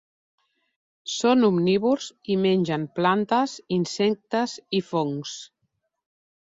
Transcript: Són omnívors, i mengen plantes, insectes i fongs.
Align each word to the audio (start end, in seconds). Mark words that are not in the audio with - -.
Són 1.15 1.49
omnívors, 1.49 2.09
i 2.35 2.39
mengen 2.47 2.89
plantes, 2.97 3.57
insectes 3.81 4.61
i 4.81 4.85
fongs. 4.93 5.41